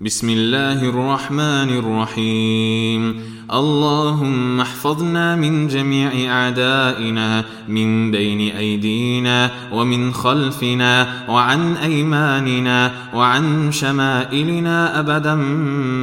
بسم 0.00 0.30
الله 0.30 0.88
الرحمن 0.88 1.78
الرحيم 1.78 3.20
اللهم 3.52 4.60
احفظنا 4.60 5.36
من 5.36 5.68
جميع 5.68 6.10
اعدائنا 6.32 7.44
من 7.68 8.10
بين 8.10 8.56
ايدينا 8.56 9.50
ومن 9.72 10.12
خلفنا 10.12 11.24
وعن 11.28 11.76
ايماننا 11.76 12.92
وعن 13.14 13.72
شمائلنا 13.72 15.00
ابدا 15.00 15.34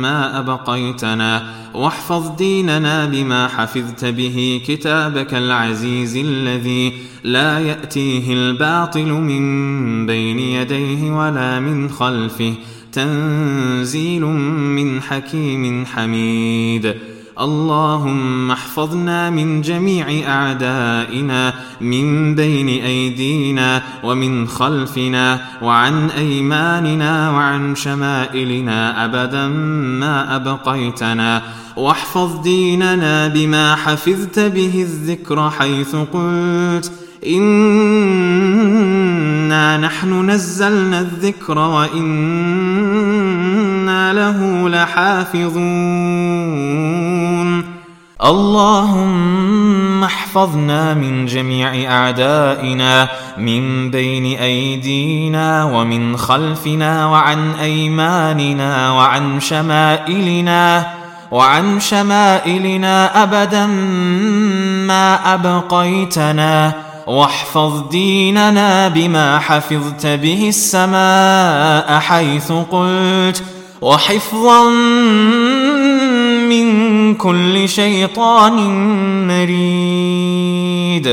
ما 0.02 0.40
ابقيتنا 0.40 1.54
واحفظ 1.74 2.36
ديننا 2.38 3.06
بما 3.06 3.48
حفظت 3.48 4.06
به 4.06 4.62
كتابك 4.68 5.34
العزيز 5.34 6.18
الذي 6.18 6.94
لا 7.24 7.60
ياتيه 7.60 8.34
الباطل 8.34 9.12
من 9.12 10.06
بين 10.06 10.40
يديه 10.40 11.12
ولا 11.12 11.60
من 11.60 11.90
خلفه 11.90 12.54
تنزيل 12.92 14.26
من 14.26 15.02
حكيم 15.02 15.86
حميد. 15.86 16.96
اللهم 17.40 18.52
احفظنا 18.52 19.30
من 19.30 19.62
جميع 19.62 20.06
أعدائنا 20.28 21.54
من 21.82 22.36
بين 22.36 22.70
أيدينا 22.70 23.82
ومن 24.04 24.48
خلفنا 24.48 25.42
وعن 25.62 26.10
أيماننا 26.10 27.32
وعن 27.32 27.76
شمائلنا 27.76 29.06
أبدا 29.06 29.48
ما 30.00 30.36
أبقيتنا. 30.36 31.42
واحفظ 31.78 32.42
ديننا 32.42 33.28
بما 33.28 33.76
حفظت 33.76 34.40
به 34.40 34.82
الذكر 34.82 35.50
حيث 35.50 35.96
قلت. 35.96 36.92
إنا 39.50 39.78
نحن 39.78 40.30
نزلنا 40.30 41.00
الذكر 41.00 41.58
وإنا 41.58 42.04
له 44.14 44.70
لحافظون 44.70 45.60
اللهم 48.26 50.04
احفظنا 50.04 50.94
من 50.94 51.26
جميع 51.26 51.92
أعدائنا 51.92 53.08
من 53.38 53.92
بين 53.92 54.40
أيدينا 54.40 55.64
ومن 55.64 56.18
خلفنا 56.18 57.06
وعن 57.06 57.52
أيماننا 57.52 58.92
وعن 58.92 59.40
شمائلنا 59.40 60.88
وعن 61.32 61.80
شمائلنا 61.80 63.24
أبدا 63.24 63.66
ما 64.86 65.34
أبقيتنا 65.34 66.89
واحفظ 67.10 67.90
ديننا 67.90 68.88
بما 68.88 69.40
حفظت 69.40 70.06
به 70.06 70.46
السماء 70.48 72.00
حيث 72.00 72.52
قلت 72.52 73.44
وحفظا 73.82 74.70
من 76.50 77.16
كل 77.16 77.70
شيطان 77.70 78.54
مريد. 79.28 81.10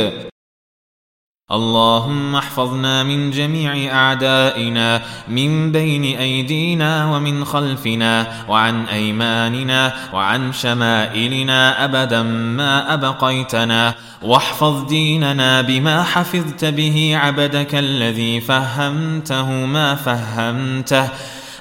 اللهم 1.53 2.35
احفظنا 2.35 3.03
من 3.03 3.31
جميع 3.31 3.95
أعدائنا 3.95 5.03
من 5.29 5.73
بين 5.73 6.19
أيدينا 6.19 7.15
ومن 7.15 7.45
خلفنا 7.45 8.27
وعن 8.49 8.85
أيماننا 8.85 9.93
وعن 10.13 10.53
شمائلنا 10.53 11.85
أبدا 11.85 12.23
ما 12.23 12.95
أبقيتنا. 12.95 13.95
واحفظ 14.23 14.87
ديننا 14.89 15.61
بما 15.63 16.03
حفظت 16.03 16.65
به 16.65 17.13
عبدك 17.17 17.75
الذي 17.75 18.41
فهمته 18.41 19.51
ما 19.51 19.95
فهمته 19.95 21.09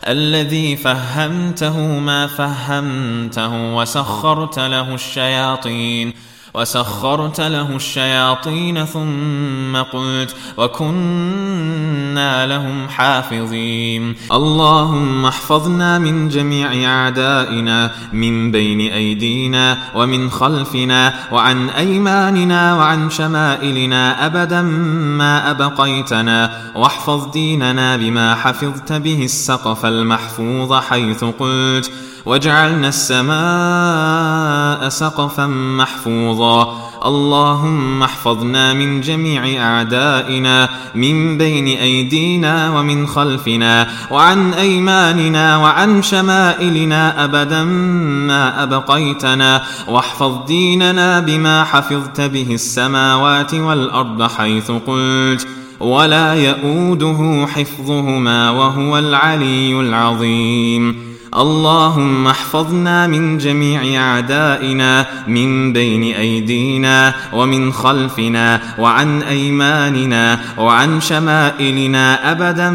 الذي 0.07 0.75
فهمته 0.75 1.79
ما 1.79 2.27
فهمته 2.27 3.75
وسخرت 3.75 4.59
له 4.59 4.95
الشياطين. 4.95 6.34
وسخرت 6.55 7.41
له 7.41 7.75
الشياطين 7.75 8.85
ثم 8.85 9.77
قلت 9.77 10.35
وكنا 10.57 12.45
لهم 12.45 12.87
حافظين. 12.87 14.15
اللهم 14.31 15.25
احفظنا 15.25 15.99
من 15.99 16.29
جميع 16.29 16.89
أعدائنا 16.91 17.91
من 18.13 18.51
بين 18.51 18.81
أيدينا 18.81 19.77
ومن 19.95 20.29
خلفنا 20.29 21.13
وعن 21.31 21.69
أيماننا 21.69 22.75
وعن 22.75 23.09
شمائلنا 23.09 24.25
أبدا 24.25 24.61
ما 24.61 25.51
أبقيتنا. 25.51 26.51
واحفظ 26.75 27.31
ديننا 27.31 27.97
بما 27.97 28.35
حفظت 28.35 28.93
به 28.93 29.23
السقف 29.23 29.85
المحفوظ 29.85 30.73
حيث 30.73 31.23
قلت. 31.23 31.91
وجعلنا 32.25 32.87
السماء 32.87 34.89
سقفا 34.89 35.47
محفوظا. 35.47 36.81
اللهم 37.05 38.03
احفظنا 38.03 38.73
من 38.73 39.01
جميع 39.01 39.63
أعدائنا 39.63 40.69
من 40.95 41.37
بين 41.37 41.67
أيدينا 41.67 42.79
ومن 42.79 43.07
خلفنا 43.07 43.87
وعن 44.11 44.53
أيماننا 44.53 45.57
وعن 45.57 46.01
شمائلنا 46.01 47.23
أبدا 47.23 47.63
ما 47.63 48.63
أبقيتنا. 48.63 49.63
واحفظ 49.87 50.45
ديننا 50.47 51.19
بما 51.19 51.63
حفظت 51.63 52.21
به 52.21 52.47
السماوات 52.51 53.53
والأرض 53.53 54.23
حيث 54.23 54.71
قلت. 54.71 55.47
ولا 55.79 56.33
يئوده 56.33 57.47
حفظهما 57.53 58.49
وهو 58.49 58.97
العلي 58.97 59.79
العظيم. 59.79 61.04
اللهم 61.37 62.27
احفظنا 62.27 63.07
من 63.07 63.37
جميع 63.37 64.01
أعدائنا 64.01 65.05
من 65.27 65.73
بين 65.73 66.15
أيدينا 66.15 67.13
ومن 67.33 67.73
خلفنا 67.73 68.61
وعن 68.79 69.21
أيماننا 69.21 70.39
وعن 70.57 71.01
شمائلنا. 71.01 72.31
أبدا 72.31 72.69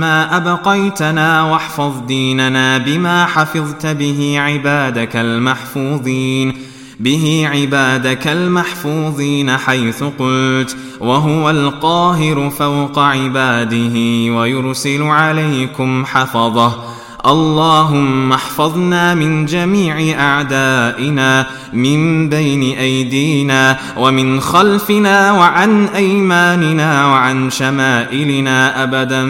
ما 0.00 0.36
أبقيتنا 0.36 1.42
واحفظ 1.42 1.92
ديننا 2.06 2.78
بما 2.78 3.26
حفظت 3.26 3.86
به 3.86 4.34
عبادك 4.38 5.16
المحفوظين 5.16 6.54
به 7.00 7.48
عبادك 7.52 8.26
المحفوظين 8.26 9.56
حيث 9.56 10.02
قلت 10.18 10.76
وهو 11.00 11.50
القاهر 11.50 12.50
فوق 12.50 12.98
عباده 12.98 13.94
ويرسل 14.32 15.02
عليكم 15.02 16.04
حفظه. 16.06 16.96
اللهم 17.26 18.32
احفظنا 18.32 19.14
من 19.14 19.46
جميع 19.46 20.20
أعدائنا 20.20 21.46
من 21.72 22.28
بين 22.28 22.78
أيدينا 22.78 23.76
ومن 23.96 24.40
خلفنا 24.40 25.32
وعن 25.32 25.86
أيماننا 25.86 27.06
وعن 27.06 27.50
شمائلنا 27.50 28.82
أبدا 28.82 29.24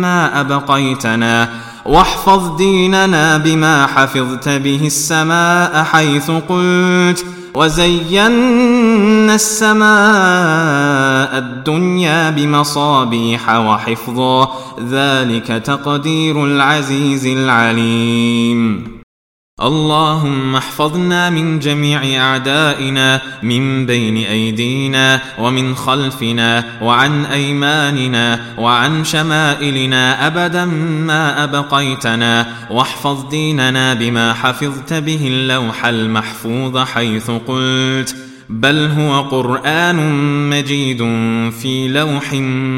ما 0.00 0.40
أبقيتنا. 0.40 1.48
واحفظ 1.84 2.56
ديننا 2.56 3.36
بما 3.36 3.86
حفظت 3.86 4.48
به 4.48 4.80
السماء 4.86 5.84
حيث 5.84 6.30
قلت. 6.30 7.26
وزينا 7.56 9.34
السماء 9.34 9.84
الدنيا 11.38 12.30
بمصابيح 12.30 13.56
وحفظا. 13.56 14.48
ذلك 14.90 15.46
تقدير 15.46 16.44
العزيز 16.44 17.26
العليم. 17.26 19.03
اللهم 19.62 20.56
احفظنا 20.56 21.30
من 21.30 21.58
جميع 21.58 22.22
أعدائنا 22.22 23.20
من 23.42 23.86
بين 23.86 24.16
أيدينا 24.16 25.20
ومن 25.38 25.74
خلفنا 25.74 26.64
وعن 26.82 27.24
أيماننا 27.24 28.40
وعن 28.58 29.04
شمائلنا 29.04 30.26
أبدا 30.26 30.64
ما 30.64 31.44
أبقيتنا. 31.44 32.46
واحفظ 32.70 33.28
ديننا 33.28 33.94
بما 33.94 34.32
حفظت 34.32 34.92
به 34.92 35.26
اللوح 35.26 35.86
المحفوظ 35.86 36.78
حيث 36.78 37.30
قلت. 37.30 38.16
بل 38.48 38.90
هو 38.98 39.22
قرآن 39.22 39.96
مجيد 40.50 40.98
في 41.50 41.88
لوح 41.88 42.32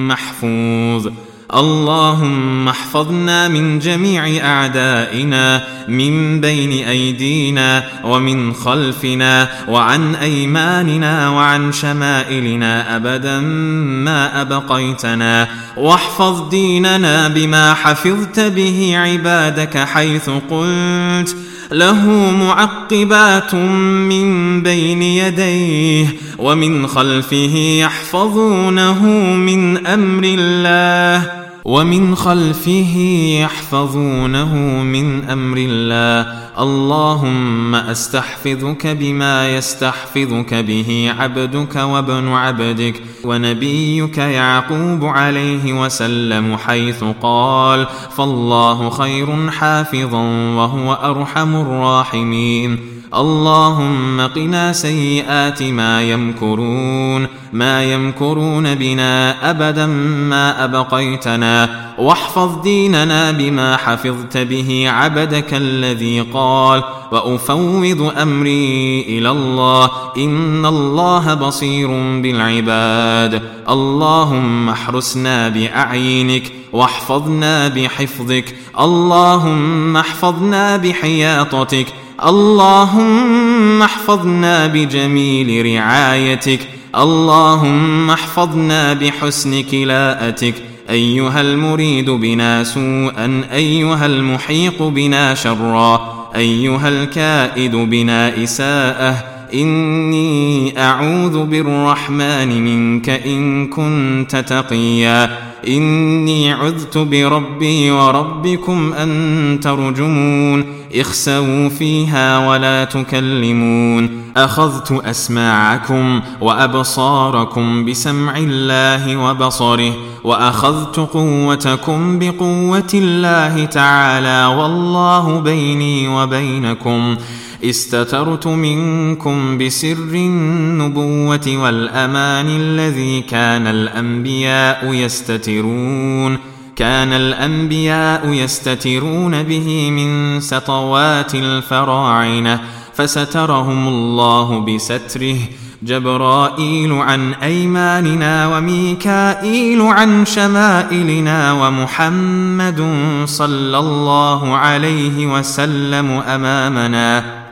محفوظ. 0.09 1.09
اللهم 1.55 2.69
احفظنا 2.69 3.49
من 3.49 3.79
جميع 3.79 4.47
أعدائنا 4.47 5.63
من 5.89 6.41
بين 6.41 6.87
أيدينا 6.87 7.85
ومن 8.05 8.53
خلفنا 8.53 9.49
وعن 9.69 10.15
أيماننا 10.15 11.29
وعن 11.29 11.73
شمائلنا 11.73 12.97
ابدا 12.97 13.41
ما 13.41 14.41
أبقيتنا. 14.41 15.49
واحفظ 15.77 16.49
ديننا 16.49 17.29
بما 17.29 17.75
حفظت 17.75 18.41
به 18.41 18.93
عبادك 18.97 19.79
حيث 19.79 20.31
قلت. 20.51 21.37
له 21.73 22.11
معقبات 22.31 23.55
من 23.55 24.63
بين 24.63 25.03
يديه 25.03 26.07
ومن 26.39 26.87
خلفه 26.87 27.57
يحفظونه 27.57 29.05
من 29.35 29.87
أمر 29.87 30.23
الله. 30.25 31.46
ومن 31.67 32.15
خلفه 32.15 32.97
يحفظونه 33.43 34.55
من 34.83 35.25
أمر 35.25 35.57
الله. 35.59 36.47
اللهم 36.59 37.75
أستحفظك 37.75 38.87
بما 38.87 39.57
يستحفظك 39.57 40.55
به 40.55 41.15
عبدك 41.19 41.77
وابن 41.77 42.29
عبدك 42.29 43.03
ونبيك 43.25 44.19
يعقوب 44.19 45.05
عليه 45.05 45.83
وسلم 45.83 46.57
حيث 46.57 47.05
قال 47.23 47.87
فالله 48.17 48.91
خير 48.91 49.51
حافظا 49.51 50.23
وهو 50.57 50.93
أرحم 50.93 51.57
الراحمين. 51.57 52.96
اللهم 53.17 54.21
قنا 54.21 54.73
سيئات 54.73 55.63
ما 55.63 56.03
يمكرون 56.03 57.27
ما 57.53 57.85
يمكرون 57.85 58.75
بنا 58.75 59.51
أبدا 59.51 59.87
ما 59.87 60.65
أبقيتنا. 60.65 61.87
واحفظ 61.99 62.63
ديننا 62.63 63.31
بما 63.31 63.77
حفظت 63.77 64.37
به 64.37 64.85
عبدك 64.89 65.55
الذي 65.55 66.21
قال 66.21 66.83
وأفوض 67.13 68.13
أمري 68.23 69.01
إلى 69.09 69.31
الله. 69.31 69.91
إن 70.17 70.67
الله 70.67 71.35
بصير 71.35 71.89
بالعباد. 72.23 73.43
اللهم 73.69 74.69
احرسنا 74.69 75.49
بأعينك 75.49 76.53
واحفظنا 76.73 77.69
بحفظك. 77.69 78.55
اللهم 78.81 79.97
احفظنا 79.97 80.77
بحياطتك 80.77 81.87
اللهم 82.25 83.83
احفظنا 83.83 84.67
بجميل 84.67 85.67
رعايتك. 85.67 86.61
اللهم 86.97 88.11
احفظنا 88.11 88.93
بحسن 88.93 89.63
كلاءتك. 89.63 90.55
أيها 90.91 91.41
المريد 91.41 92.11
بنا 92.11 92.65
سوءا 92.65 93.43
أيها 93.53 94.07
المحيق 94.07 94.83
بنا 94.83 95.35
شرا. 95.35 96.01
أيها 96.37 96.89
الكائد 96.89 97.77
بنا 97.77 98.43
إساءة. 98.45 99.25
إني 99.55 100.75
أعوذ 100.83 101.43
بالرحمن 101.43 102.65
منك 102.65 103.09
إن 103.09 103.67
كنت 103.67 104.37
تقيا. 104.37 105.39
إني 105.67 106.53
عذت 106.53 106.99
بربي 106.99 107.91
وربكم 107.91 108.93
أن 108.93 109.59
ترجمون. 109.63 110.65
اخسوا 110.95 111.69
فيها 111.69 112.49
ولا 112.49 112.85
تكلمون. 112.85 114.23
أخذت 114.37 114.93
أسماعكم 114.93 116.21
وأبصاركم 116.41 117.85
بسمع 117.85 118.37
الله 118.37 119.17
وبصره 119.17 119.93
وأخذت 120.25 120.97
قوتكم 120.99 122.19
بقوة 122.19 122.91
الله 122.95 123.65
تعالى 123.65 124.55
والله 124.57 125.41
بيني 125.41 126.09
وبينكم. 126.09 127.17
استترت 127.65 128.47
منكم 128.47 129.59
بسر 129.59 130.15
النبوة 130.15 131.57
والأمان 131.57 132.47
الذي 132.47 133.21
كان 133.21 133.67
الأنبياء 133.67 134.95
يستترون 134.95 136.39
كان 136.77 137.13
الأنبياء 137.13 138.29
يستترون 138.29 139.43
به 139.43 139.91
من 139.91 140.41
سطوات 140.41 141.35
الفراعنة 141.35 142.61
فسترهم 142.95 143.89
الله 143.89 144.61
بستره. 144.61 145.37
جبرائيل 145.83 146.93
عن 146.93 147.33
أيماننا 147.35 148.57
وميكائيل 148.57 149.83
عن 149.83 150.27
شمائلنا 150.27 151.53
ومحمد 151.53 152.81
صلى 153.25 153.79
الله 153.79 154.57
عليه 154.57 155.27
وسلم 155.27 156.11
أمامنا. 156.11 157.46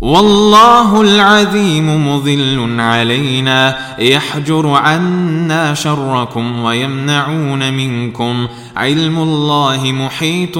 والله 0.00 1.00
العظيم 1.00 2.08
مظل 2.08 2.80
علينا 2.80 3.76
يحجر 3.98 4.68
عنا 4.68 5.74
شركم 5.74 6.60
ويمنعون 6.60 7.74
منكم. 7.74 8.48
علم 8.76 9.18
الله 9.18 9.92
محيط 9.92 10.58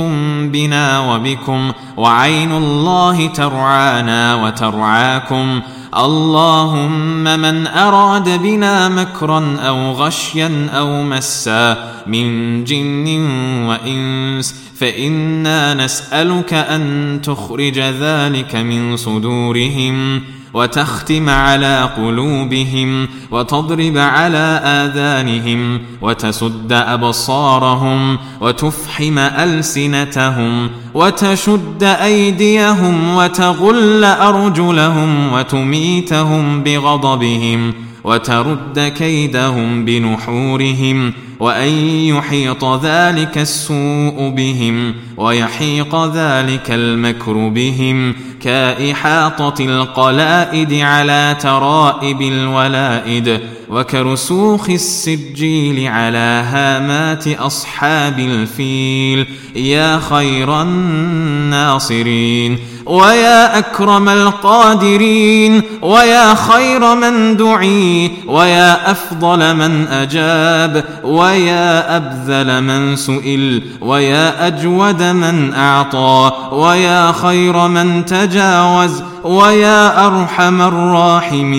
بنا 0.53 1.01
وبكم 1.01 1.73
وعين 1.97 2.53
الله 2.53 3.27
ترعانا 3.27 4.35
وترعاكم. 4.35 5.61
اللهم 5.97 7.25
من 7.25 7.67
أراد 7.67 8.43
بنا 8.43 8.89
مكرا 8.89 9.57
أو 9.61 9.93
غشيا 9.93 10.69
أو 10.73 11.03
مسا 11.03 11.93
من 12.07 12.65
جن 12.65 13.07
وإنس 13.67 14.55
فإنا 14.77 15.75
نسألك 15.75 16.55
أن 16.55 17.21
تخرج 17.23 17.79
ذلك 17.79 18.57
من 18.57 18.97
صدورهم 18.97 20.23
وتختم 20.55 21.29
على 21.31 21.91
قلوبهم 21.97 23.09
وتضرب 23.31 23.99
على 23.99 24.61
آذانهم 24.65 25.81
وتسد 26.03 26.73
أبصارهم 26.73 28.19
وتفحم 28.41 29.19
ألسنتهم 29.19 30.71
وتشد 30.95 31.83
أيديهم 31.83 33.15
وتغل 33.15 34.05
أرجلهم 34.05 35.33
وتميتهم 35.33 36.63
بغضبهم 36.63 37.75
وترد 38.05 38.93
كيدهم 38.97 39.85
بنحورهم 39.85 41.13
وأن 41.41 41.69
يحيط 41.89 42.65
ذلك 42.65 43.39
السوء 43.39 44.29
بهم 44.29 44.95
ويحيق 45.17 46.05
ذلك 46.15 46.71
المكر 46.71 47.49
بهم 47.49 48.15
كإحاطة 48.41 49.65
القلائد 49.65 50.75
على 50.75 51.37
ترائب 51.41 52.23
الولائد 52.23 53.41
وكرسوخ 53.71 54.71
السجيل 54.71 55.87
على 55.87 56.45
هامات 56.47 57.29
أصحاب 57.29 58.19
الفيل 58.19 59.27
يا 59.57 59.99
خير 59.99 60.63
الناصرين 60.63 62.59
ويا 62.87 63.59
أكرم 63.59 64.09
القادرين 64.09 65.63
ويا 65.83 66.35
خير 66.35 66.95
من 66.95 67.37
دعي 67.37 68.11
ويا 68.27 68.91
أفضل 68.91 69.55
من 69.57 69.87
أجاب 69.87 70.85
ويا 71.05 71.97
أبذل 71.97 72.63
من 72.63 72.97
سئل 72.97 73.63
ويا 73.81 74.47
أجود 74.47 75.03
من 75.03 75.55
أعطى 75.55 76.33
ويا 76.53 77.13
خير 77.13 77.69
من 77.69 78.05
تجاوز 78.05 79.03
ويا 79.25 80.07
أرحم 80.07 80.61
الراحمين. 80.63 81.55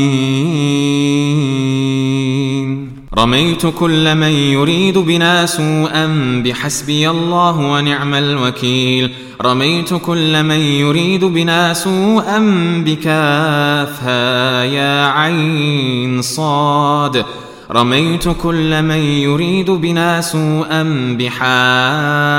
رميت 3.18 3.66
كل 3.66 4.16
من 4.16 4.28
يريد 4.28 4.98
بنا 4.98 5.46
سوءا 5.46 6.06
بحسبي 6.46 7.10
الله 7.10 7.60
ونعم 7.60 8.14
الوكيل. 8.14 9.12
رميت 9.42 9.94
كل 9.94 10.44
من 10.44 10.60
يريد 10.60 11.26
بنا 11.26 11.74
سوءا 11.74 12.40
بكافها 12.86 14.64
يا 14.64 15.06
عين 15.06 16.22
صاد. 16.22 17.26
رميت 17.72 18.30
كل 18.44 18.84
من 18.84 19.00
يريد 19.00 19.72
بنا 19.72 20.22
سوءا 20.22 20.84
بحاميم. 21.20 22.36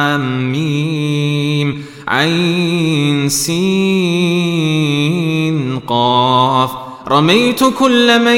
عين 2.08 3.28
سين 3.28 3.56
قاف. 5.78 6.85
رميت 7.08 7.64
كل 7.64 8.20
من 8.24 8.36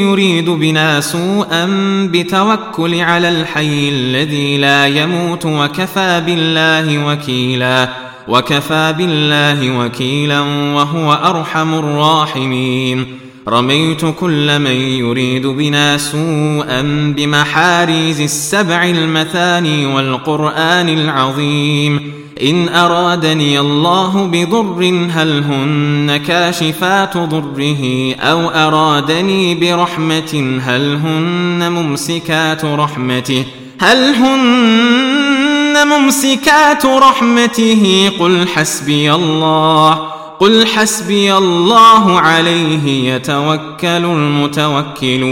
يريد 0.00 0.50
بنا 0.50 1.00
سوءا 1.00 1.66
بتوكل 2.12 3.00
على 3.00 3.28
الحي 3.28 3.88
الذي 3.88 4.58
لا 4.58 4.86
يموت 4.86 5.46
وكفى 5.46 6.22
بالله 6.26 7.06
وكيلا 7.06 7.88
وكفى 8.28 8.94
بالله 8.98 9.78
وكيلا 9.78 10.40
وهو 10.74 11.12
أرحم 11.12 11.74
الراحمين. 11.74 13.06
رميت 13.48 14.04
كل 14.20 14.58
من 14.58 14.76
يريد 14.76 15.46
بنا 15.46 15.98
سوءا 15.98 16.82
بمحاريز 17.16 18.20
السبع 18.20 18.84
المثاني 18.84 19.86
والقرآن 19.86 20.88
العظيم. 20.88 22.12
إن 22.42 22.68
أرادني 22.68 23.60
الله 23.60 24.26
بضر 24.32 25.08
هل 25.10 25.42
هن 25.42 26.16
كاشفات 26.26 27.16
ضره؟ 27.16 28.14
أو 28.14 28.48
أرادني 28.48 29.54
برحمة 29.54 30.60
هل 30.64 30.94
هن 30.94 31.72
ممسكات 31.72 32.64
رحمته؟ 32.64 33.44
هل 33.80 34.14
هن 34.14 35.88
ممسكات 35.88 36.86
رحمته؟ 36.86 38.10
قل 38.18 38.48
حسبي 38.48 39.14
الله 39.14 39.94
قل 40.40 40.66
حسبي 40.66 41.34
الله 41.34 42.20
عليه 42.20 43.14
يتوكل 43.14 44.04
المتوكلون. 44.04 45.26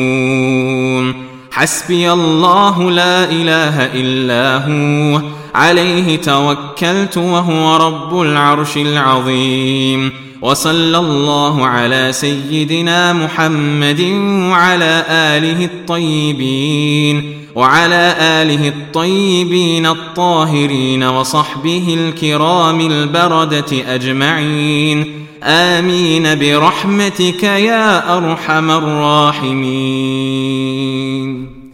حسبي 1.50 2.12
الله 2.12 2.90
لا 2.90 3.24
إله 3.24 3.84
إلا 3.94 4.56
هو. 4.66 5.38
عليه 5.58 6.16
توكلت 6.16 7.16
وهو 7.16 7.76
رب 7.76 8.20
العرش 8.20 8.76
العظيم. 8.76 10.12
وصلى 10.42 10.98
الله 10.98 11.66
على 11.66 12.12
سيدنا 12.12 13.12
محمد 13.12 14.00
وعلى 14.50 15.04
آله 15.08 15.64
الطيبين 15.64 17.32
وعلى 17.54 18.14
آله 18.20 18.68
الطيبين 18.68 19.86
الطاهرين 19.86 21.02
وصحبه 21.02 21.96
الكرام 22.00 22.80
البردة 22.80 23.94
أجمعين. 23.94 25.26
آمين 25.42 26.38
برحمتك 26.38 27.42
يا 27.42 28.16
أرحم 28.16 28.70
الراحمين. 28.70 29.58